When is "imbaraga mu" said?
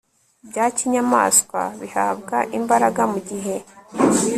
2.57-3.19